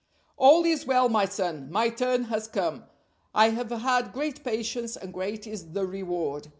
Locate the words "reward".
5.85-6.47